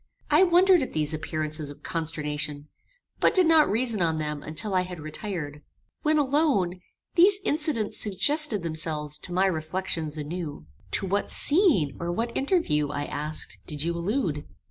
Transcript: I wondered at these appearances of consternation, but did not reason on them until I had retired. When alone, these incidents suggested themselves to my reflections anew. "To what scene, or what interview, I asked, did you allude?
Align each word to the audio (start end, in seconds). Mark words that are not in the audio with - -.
I 0.31 0.41
wondered 0.41 0.81
at 0.81 0.93
these 0.93 1.13
appearances 1.13 1.69
of 1.69 1.83
consternation, 1.83 2.69
but 3.19 3.35
did 3.35 3.45
not 3.45 3.69
reason 3.69 4.01
on 4.01 4.17
them 4.17 4.41
until 4.41 4.73
I 4.73 4.81
had 4.81 4.99
retired. 4.99 5.61
When 6.01 6.17
alone, 6.17 6.79
these 7.13 7.37
incidents 7.45 8.01
suggested 8.01 8.63
themselves 8.63 9.19
to 9.19 9.31
my 9.31 9.45
reflections 9.45 10.17
anew. 10.17 10.65
"To 10.93 11.05
what 11.05 11.29
scene, 11.29 11.95
or 11.99 12.11
what 12.11 12.35
interview, 12.35 12.87
I 12.89 13.05
asked, 13.05 13.59
did 13.67 13.83
you 13.83 13.93
allude? 13.93 14.47